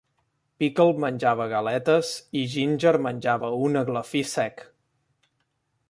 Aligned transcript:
Pickle 0.61 0.95
menjava 1.03 1.45
galetes 1.51 2.13
i 2.41 2.45
Ginger 2.55 2.95
menjava 3.09 3.53
un 3.69 3.81
eglefí 3.83 4.25
sec. 4.35 4.69